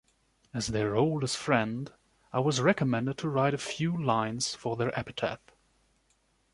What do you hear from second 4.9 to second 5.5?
epitaph.